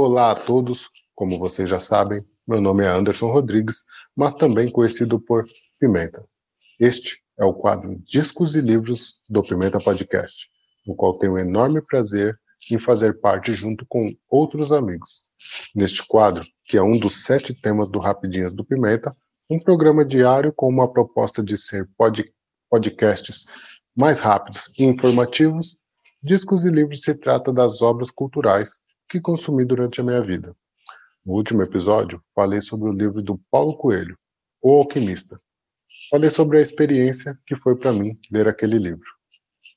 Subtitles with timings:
[0.00, 3.82] Olá a todos, como vocês já sabem, meu nome é Anderson Rodrigues,
[4.14, 5.44] mas também conhecido por
[5.80, 6.24] Pimenta.
[6.78, 10.46] Este é o quadro Discos e Livros do Pimenta Podcast,
[10.86, 12.38] no qual tenho um enorme prazer
[12.70, 15.32] em fazer parte junto com outros amigos.
[15.74, 19.12] Neste quadro, que é um dos sete temas do Rapidinhas do Pimenta,
[19.50, 22.24] um programa diário com uma proposta de ser pod
[22.70, 23.46] podcasts
[23.96, 25.76] mais rápidos e informativos,
[26.22, 30.54] Discos e Livros se trata das obras culturais que consumi durante a minha vida.
[31.24, 34.18] No último episódio, falei sobre o livro do Paulo Coelho,
[34.62, 35.40] O Alquimista.
[36.10, 39.08] Falei sobre a experiência que foi para mim ler aquele livro.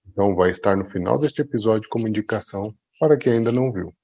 [0.08, 3.96] Então vai estar no final deste episódio como indicação para quem ainda não viu.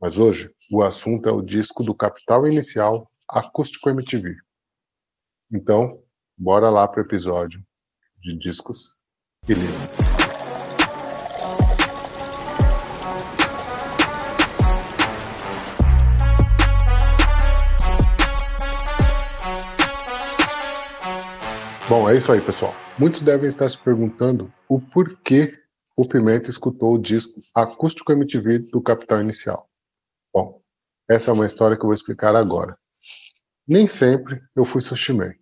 [0.00, 4.36] Mas hoje o assunto é o disco do Capital Inicial Acústico MTV.
[5.50, 6.02] Então,
[6.36, 7.64] bora lá para o episódio
[8.20, 8.94] de discos
[9.48, 10.11] e livros.
[21.94, 22.74] Bom, é isso aí, pessoal.
[22.98, 25.52] Muitos devem estar se perguntando o porquê
[25.94, 29.68] o Pimenta escutou o disco Acústico MTV do Capital Inicial.
[30.32, 30.62] Bom,
[31.06, 32.78] essa é uma história que eu vou explicar agora.
[33.68, 35.32] Nem sempre eu fui sushimei,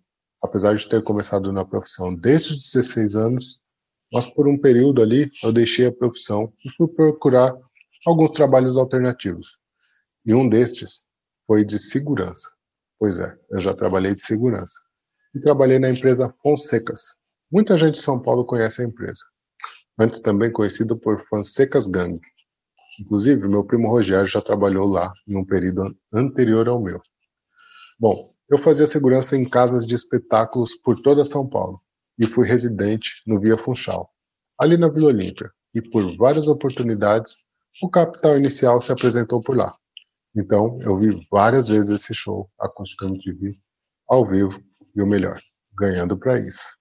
[0.43, 3.61] apesar de ter começado na profissão desde os 16 anos,
[4.11, 7.55] mas por um período ali eu deixei a profissão e fui procurar
[8.05, 9.61] alguns trabalhos alternativos.
[10.25, 11.07] E um destes
[11.47, 12.51] foi de segurança.
[12.99, 14.81] Pois é, eu já trabalhei de segurança
[15.33, 17.17] e trabalhei na empresa Fonsecas.
[17.51, 19.21] Muita gente de São Paulo conhece a empresa.
[19.99, 22.19] Antes também conhecido por Fonsecas Gang.
[22.99, 27.01] Inclusive, meu primo Rogério já trabalhou lá em um período anterior ao meu.
[27.99, 31.81] Bom, eu fazia segurança em casas de espetáculos por toda São Paulo
[32.19, 34.09] e fui residente no Via Funchal,
[34.59, 37.37] ali na Vila Olímpia, e por várias oportunidades
[37.81, 39.73] o capital inicial se apresentou por lá.
[40.35, 43.57] Então, eu vi várias vezes esse show acústico MTV
[44.07, 44.61] ao vivo
[44.95, 45.39] e o melhor,
[45.73, 46.77] ganhando para isso.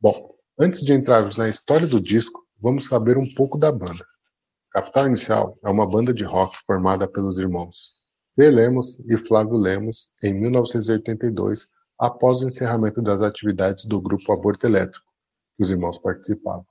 [0.00, 4.04] Bom, antes de entrarmos na história do disco, vamos saber um pouco da banda.
[4.70, 7.94] Capital Inicial é uma banda de rock formada pelos irmãos
[8.36, 8.50] P.
[8.50, 15.06] Lemos e Flávio Lemos em 1982, após o encerramento das atividades do grupo Aborto Elétrico,
[15.56, 16.66] que os irmãos participavam.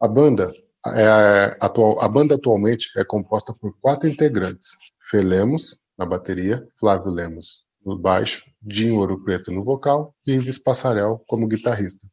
[0.00, 0.50] A banda,
[0.86, 4.70] é, atual, a banda atualmente é composta por quatro integrantes:
[5.10, 10.58] Fê Lemos, na bateria, Flávio Lemos no baixo, Dinho Ouro Preto no vocal e Ives
[10.58, 12.06] Passarel como guitarrista,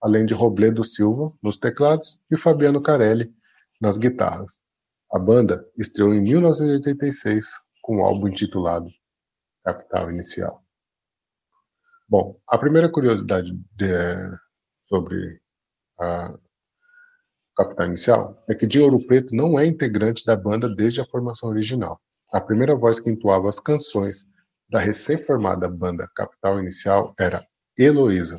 [0.00, 3.34] além de Robledo Silva nos teclados e Fabiano Carelli
[3.80, 4.62] nas guitarras.
[5.12, 7.46] A banda estreou em 1986
[7.82, 8.86] com o um álbum intitulado
[9.64, 10.62] Capital Inicial.
[12.08, 13.86] Bom, a primeira curiosidade de,
[14.84, 15.40] sobre
[15.98, 16.38] a
[17.56, 21.48] Capital Inicial é que Dinho Ouro Preto não é integrante da banda desde a formação
[21.48, 22.00] original.
[22.32, 24.28] A primeira voz que entoava as canções
[24.68, 27.44] da recém-formada banda Capital Inicial era
[27.78, 28.38] Heloísa,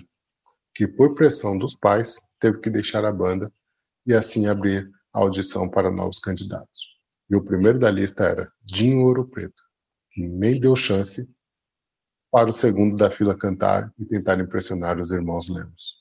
[0.75, 3.51] que por pressão dos pais teve que deixar a banda
[4.05, 6.97] e assim abrir a audição para novos candidatos.
[7.29, 9.61] E o primeiro da lista era Dinho Ouro Preto,
[10.11, 11.29] que nem deu chance
[12.31, 15.97] para o segundo da fila cantar e tentar impressionar os irmãos Lemos.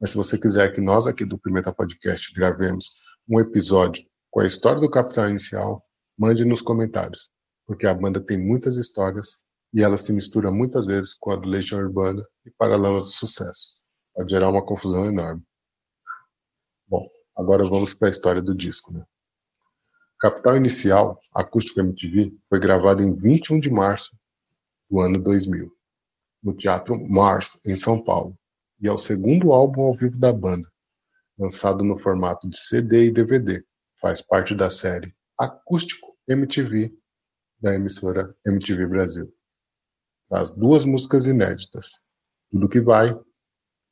[0.00, 2.92] Mas se você quiser que nós aqui do Pimenta Podcast gravemos
[3.28, 5.82] um episódio com a história do Capital Inicial,
[6.18, 7.30] mande nos comentários
[7.66, 9.44] porque a banda tem muitas histórias
[9.74, 13.74] e ela se mistura muitas vezes com a do Legião Urbana e Paralamas de Sucesso.
[14.14, 15.42] Pode gerar uma confusão enorme.
[16.86, 17.06] Bom,
[17.36, 18.92] agora vamos para a história do disco.
[18.92, 19.04] Né?
[20.20, 24.16] Capital Inicial, Acústico MTV, foi gravado em 21 de março
[24.88, 25.70] do ano 2000,
[26.42, 28.38] no Teatro Mars, em São Paulo,
[28.80, 30.70] e é o segundo álbum ao vivo da banda,
[31.36, 33.62] lançado no formato de CD e DVD.
[34.00, 36.96] Faz parte da série Acústico MTV
[37.60, 39.32] da emissora MTV Brasil.
[40.28, 42.02] Traz duas músicas inéditas,
[42.50, 43.08] Tudo Que Vai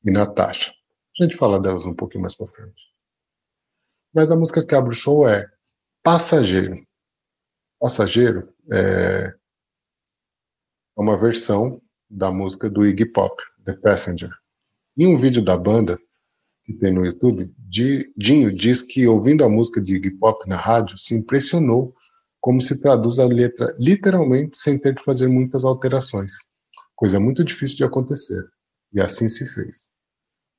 [0.05, 0.73] e Natasha.
[1.19, 2.93] A gente fala delas um pouquinho mais pra frente.
[4.13, 5.49] Mas a música que abre o show é
[6.03, 6.75] Passageiro.
[7.79, 9.35] Passageiro é
[10.97, 14.31] uma versão da música do Iggy Pop, The Passenger.
[14.97, 15.99] Em um vídeo da banda
[16.65, 17.53] que tem no YouTube,
[18.17, 21.95] Dinho diz que ouvindo a música de Iggy Pop na rádio se impressionou
[22.45, 26.35] como se traduz a letra literalmente sem ter de fazer muitas alterações,
[26.95, 28.45] coisa muito difícil de acontecer,
[28.93, 29.89] e assim se fez.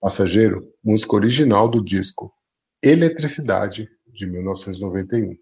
[0.02, 2.34] Passageiro, música original do disco
[2.82, 5.38] Eletricidade, de 1991.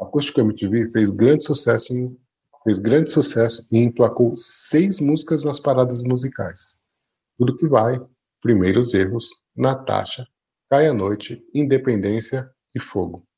[0.00, 2.18] Acústico MTV fez grande sucesso em,
[2.64, 6.78] fez grande sucesso e emplacou seis músicas nas paradas musicais.
[7.36, 8.00] Tudo que vai,
[8.40, 10.26] Primeiros Erros, Natasha,
[10.70, 13.28] Cai a Noite, Independência e Fogo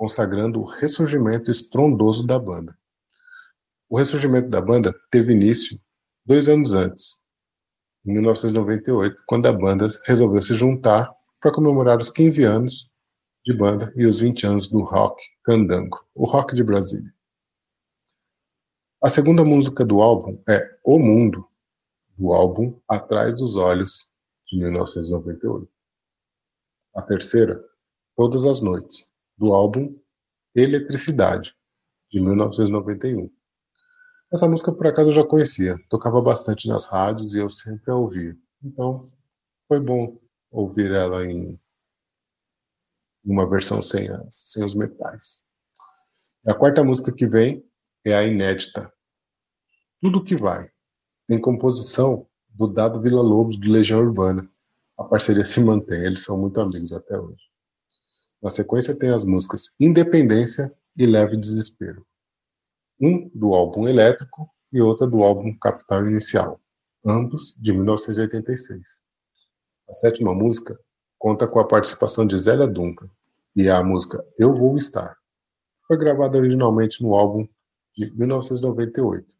[0.00, 2.74] consagrando o ressurgimento estrondoso da banda.
[3.86, 5.78] O ressurgimento da banda teve início
[6.24, 7.22] dois anos antes,
[8.06, 12.90] em 1998, quando a banda resolveu se juntar para comemorar os 15 anos
[13.44, 17.14] de banda e os 20 anos do rock candango, o rock de Brasília.
[19.04, 21.46] A segunda música do álbum é O Mundo,
[22.16, 24.10] do álbum Atrás dos Olhos,
[24.46, 25.70] de 1998.
[26.94, 27.62] A terceira,
[28.16, 29.09] Todas as Noites,
[29.40, 29.98] do álbum
[30.54, 31.56] Eletricidade,
[32.10, 33.30] de 1991.
[34.30, 37.96] Essa música, por acaso, eu já conhecia, tocava bastante nas rádios e eu sempre a
[37.96, 38.36] ouvia.
[38.62, 38.92] Então,
[39.66, 40.14] foi bom
[40.50, 41.58] ouvir ela em
[43.24, 45.40] uma versão sem, as, sem os metais.
[46.46, 47.64] A quarta música que vem
[48.04, 48.92] é a inédita.
[50.02, 50.70] Tudo que vai.
[51.26, 54.50] Tem composição do Dado Vila Lobos, do Legião Urbana.
[54.98, 57.49] A parceria se mantém, eles são muito amigos até hoje.
[58.42, 62.06] Na sequência tem as músicas Independência e Leve Desespero.
[62.98, 66.58] Um do álbum Elétrico e outra do álbum Capital Inicial,
[67.04, 69.02] ambos de 1986.
[69.88, 70.78] A sétima música
[71.18, 73.10] conta com a participação de Zélia Duncan
[73.54, 75.16] e é a música Eu Vou Estar.
[75.86, 77.46] Foi gravada originalmente no álbum
[77.94, 79.34] de 1998.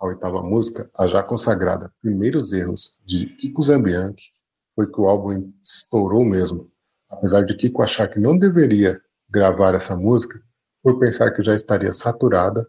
[0.00, 4.30] A oitava música, a já consagrada Primeiros Erros, de Kiko Zambianchi,
[4.74, 6.70] foi que o álbum estourou mesmo,
[7.08, 10.40] apesar de Kiko achar que não deveria gravar essa música,
[10.82, 12.66] por pensar que já estaria saturada,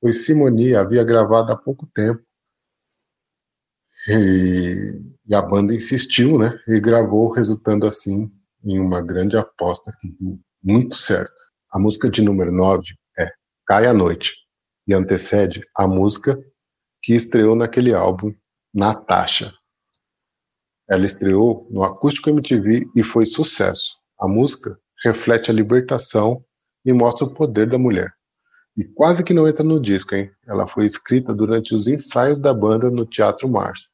[0.00, 2.22] pois Simoni havia gravado há pouco tempo
[4.08, 6.58] e, e, a banda insistiu, né?
[6.66, 8.30] E gravou, resultando assim
[8.64, 11.32] em uma grande aposta que deu muito certo.
[11.72, 12.82] A música de número 9
[13.18, 13.30] é
[13.66, 14.34] Cai a Noite
[14.86, 16.38] e antecede a música
[17.02, 18.34] que estreou naquele álbum
[18.72, 19.52] Natasha.
[20.90, 23.96] Ela estreou no Acústico MTV e foi sucesso.
[24.20, 26.44] A música reflete a libertação
[26.84, 28.12] e mostra o poder da mulher.
[28.76, 30.30] E quase que não entra no disco, hein?
[30.48, 33.90] Ela foi escrita durante os ensaios da banda no Teatro Mars.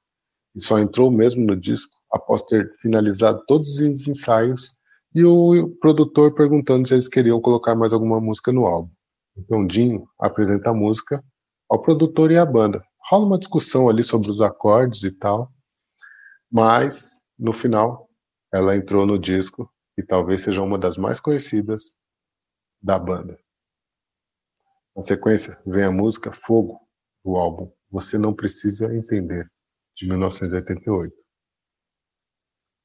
[0.54, 4.76] E só entrou mesmo no disco após ter finalizado todos os ensaios
[5.14, 8.90] e o produtor perguntando se eles queriam colocar mais alguma música no álbum.
[9.36, 11.22] Então Dinho apresenta a música
[11.68, 12.82] ao produtor e à banda.
[13.10, 15.50] Rola uma discussão ali sobre os acordes e tal,
[16.50, 18.08] mas no final
[18.52, 21.98] ela entrou no disco e talvez seja uma das mais conhecidas
[22.82, 23.38] da banda.
[24.94, 26.80] Na sequência, vem a música Fogo,
[27.24, 29.50] do álbum Você Não Precisa Entender,
[29.96, 31.14] de 1988.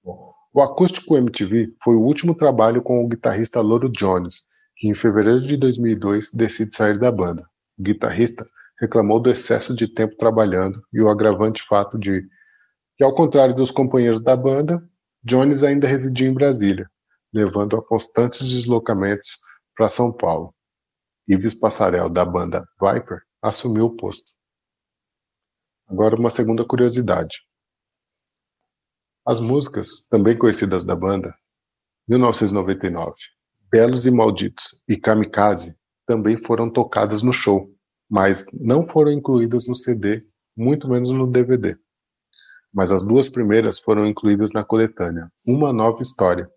[0.04, 4.96] Bom, o Acústico MTV foi o último trabalho com o guitarrista Loro Jones, que em
[4.96, 7.48] fevereiro de 2002 decide sair da banda.
[7.78, 8.46] O guitarrista
[8.80, 12.28] reclamou do excesso de tempo trabalhando e o agravante fato de
[13.02, 14.88] que, ao contrário dos companheiros da banda,
[15.24, 16.88] Jones ainda residia em Brasília,
[17.34, 19.40] levando a constantes deslocamentos
[19.76, 20.54] para São Paulo.
[21.28, 24.32] Ives Passarel, da banda Viper, assumiu o posto.
[25.88, 27.40] Agora, uma segunda curiosidade.
[29.26, 31.34] As músicas, também conhecidas da banda,
[32.08, 33.16] 1999,
[33.72, 35.76] Belos e Malditos e Kamikaze,
[36.06, 37.68] também foram tocadas no show,
[38.08, 40.24] mas não foram incluídas no CD,
[40.56, 41.76] muito menos no DVD.
[42.74, 46.50] Mas as duas primeiras foram incluídas na coletânea Uma Nova História,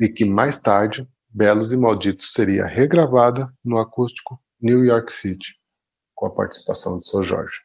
[0.00, 5.54] e que mais tarde Belos e Malditos seria regravada no acústico New York City,
[6.14, 7.60] com a participação de São Jorge.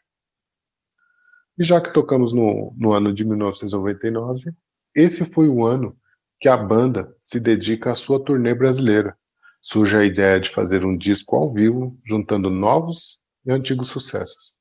[1.57, 4.51] E já que tocamos no, no ano de 1999,
[4.95, 5.97] esse foi o ano
[6.39, 9.17] que a banda se dedica à sua turnê brasileira.
[9.61, 14.56] Surge a ideia de fazer um disco ao vivo, juntando novos e antigos sucessos.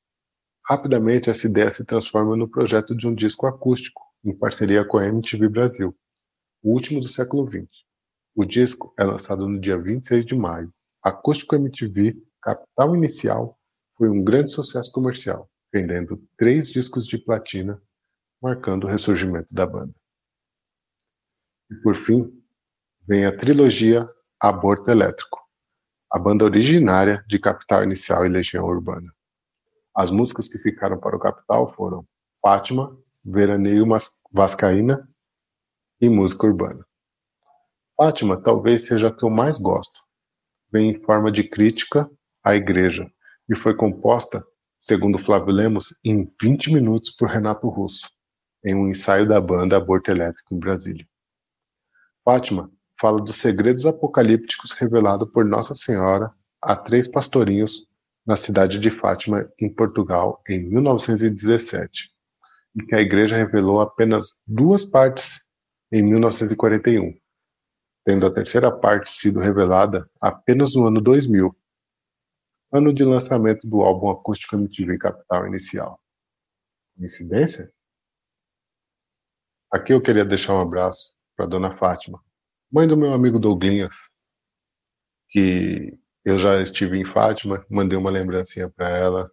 [0.69, 5.05] Rapidamente, essa ideia se transforma no projeto de um disco acústico, em parceria com a
[5.05, 5.97] MTV Brasil,
[6.61, 7.69] o último do século XX.
[8.35, 10.73] O disco é lançado no dia 26 de maio.
[11.01, 13.57] Acústico MTV, Capital Inicial,
[13.97, 17.81] foi um grande sucesso comercial, vendendo três discos de platina,
[18.41, 19.95] marcando o ressurgimento da banda.
[21.71, 22.29] E por fim,
[23.07, 24.05] vem a trilogia
[24.37, 25.39] Aborto Elétrico,
[26.11, 29.16] a banda originária de Capital Inicial e Legião Urbana.
[29.97, 32.05] As músicas que ficaram para o Capital foram
[32.39, 33.83] Fátima, Veraneio
[34.31, 35.09] Vascaína
[35.99, 36.85] e Música Urbana.
[37.99, 39.99] Fátima talvez seja a que eu mais gosto.
[40.71, 42.07] Vem em forma de crítica
[42.43, 43.11] à igreja
[43.49, 44.45] e foi composta,
[44.79, 48.07] segundo Flávio Lemos, em 20 minutos por Renato Russo,
[48.63, 51.07] em um ensaio da banda Aborto Elétrico em Brasília.
[52.23, 52.69] Fátima
[53.01, 57.87] fala dos segredos apocalípticos revelados por Nossa Senhora a três pastorinhos
[58.27, 62.11] na cidade de Fátima, em Portugal, em 1917,
[62.75, 65.47] e que a igreja revelou apenas duas partes
[65.91, 67.17] em 1941
[68.07, 71.53] tendo a terceira parte sido revelada apenas no ano 2000,
[72.71, 76.01] ano de lançamento do álbum acústico MTV Capital Inicial.
[76.95, 77.69] Coincidência?
[79.69, 82.23] Aqui eu queria deixar um abraço para Dona Fátima,
[82.71, 84.09] mãe do meu amigo Douglinhas,
[85.27, 85.96] que
[86.27, 89.31] eu já estive em Fátima, mandei uma lembrancinha para ela,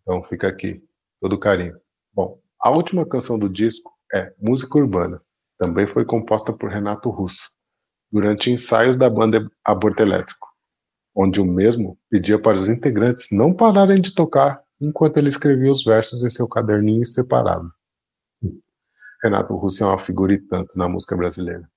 [0.00, 0.82] então fica aqui,
[1.20, 1.78] todo carinho.
[2.10, 5.20] Bom, a última canção do disco é Música Urbana,
[5.58, 7.50] também foi composta por Renato Russo,
[8.10, 10.48] durante ensaios da banda Aborto Elétrico,
[11.14, 15.84] onde o mesmo pedia para os integrantes não pararem de tocar enquanto ele escrevia os
[15.84, 17.70] versos em seu caderninho separado.
[19.22, 21.70] Renato Russo é uma figura e tanto na música brasileira.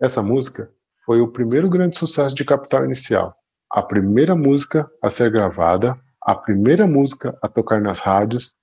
[0.00, 0.72] Essa música
[1.10, 3.36] foi o primeiro grande sucesso de Capital Inicial,
[3.68, 8.54] a primeira música a ser gravada, a primeira música a tocar nas rádios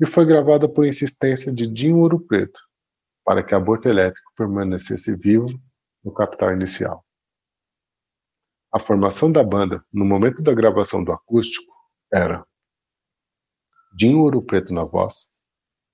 [0.00, 2.60] e foi gravada por insistência de Dinho Ouro Preto,
[3.24, 5.48] para que Aborto Elétrico permanecesse vivo
[6.04, 7.04] no Capital Inicial.
[8.72, 11.74] A formação da banda no momento da gravação do acústico
[12.14, 12.46] era
[13.98, 15.32] Dinho Ouro Preto na voz,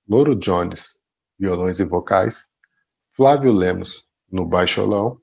[0.07, 0.95] Loro Jones
[1.39, 2.53] violões e vocais,
[3.15, 5.22] Flávio Lemos no baixolão,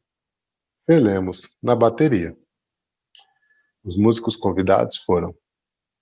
[0.99, 2.37] Lemos na bateria.
[3.85, 5.35] Os músicos convidados foram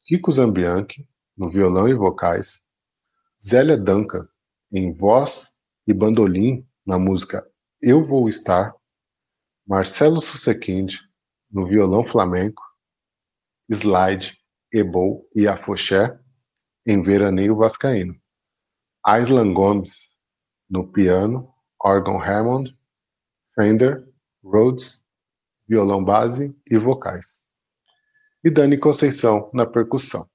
[0.06, 2.62] Kiko Zambianchi no violão e vocais,
[3.40, 4.26] Zélia Duncan
[4.72, 7.46] em voz e bandolim na música
[7.80, 8.74] Eu Vou Estar,
[9.66, 10.98] Marcelo Susequinde
[11.50, 12.62] no violão flamenco,
[13.70, 14.38] Slide,
[14.72, 16.18] Ebol e Afoxé
[16.86, 18.18] em Veraneio Vascaíno.
[19.04, 20.08] Aislan Gomes
[20.68, 22.76] no piano, órgão Hammond,
[23.54, 24.07] Fender,
[24.42, 25.06] Rhodes,
[25.66, 27.42] violão base e vocais.
[28.42, 30.28] E Dani Conceição na percussão.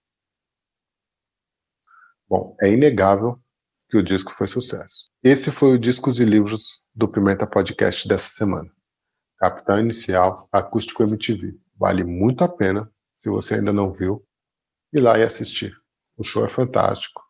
[2.28, 3.42] Bom, é inegável
[3.90, 5.12] que o disco foi sucesso.
[5.22, 8.72] Esse foi o Discos e Livros do Pimenta Podcast dessa semana.
[9.38, 11.60] Capital Inicial Acústico MTV.
[11.76, 14.26] Vale muito a pena, se você ainda não viu,
[14.92, 15.78] ir lá e assistir.
[16.18, 17.22] O show é fantástico.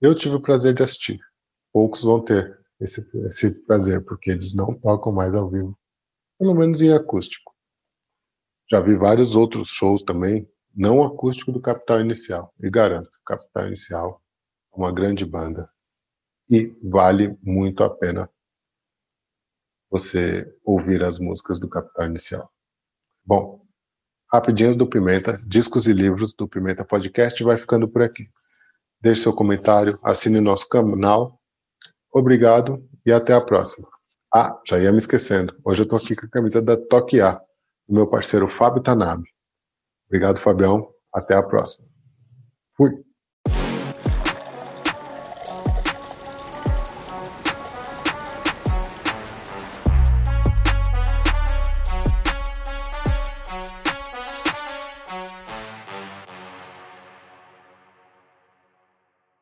[0.00, 1.20] Eu tive o prazer de assistir.
[1.72, 5.78] Poucos vão ter esse, esse prazer, porque eles não tocam mais ao vivo,
[6.38, 7.54] pelo menos em acústico.
[8.70, 14.22] Já vi vários outros shows também, não acústico do Capital Inicial, e garanto, Capital Inicial
[14.72, 15.68] é uma grande banda
[16.48, 18.28] e vale muito a pena
[19.90, 22.52] você ouvir as músicas do Capital Inicial.
[23.24, 23.66] Bom,
[24.32, 28.28] rapidinhas do Pimenta, discos e livros do Pimenta Podcast vai ficando por aqui.
[29.00, 31.39] Deixe seu comentário, assine nosso canal.
[32.12, 33.88] Obrigado e até a próxima.
[34.34, 35.54] Ah, já ia me esquecendo.
[35.64, 37.40] Hoje eu estou aqui com a camisa da Tokia,
[37.88, 39.28] do meu parceiro Fábio Tanabe.
[40.08, 40.88] Obrigado, Fabião.
[41.12, 41.88] Até a próxima.
[42.76, 42.90] Fui.